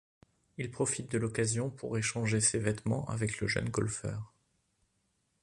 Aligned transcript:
Il 0.57 0.71
profite 0.71 1.11
de 1.11 1.19
l'occasion 1.19 1.69
pour 1.69 1.95
échanger 1.95 2.41
ses 2.41 2.57
vêtements 2.57 3.07
avec 3.07 3.39
le 3.39 3.45
jeune 3.45 3.69
golfeur. 3.69 4.33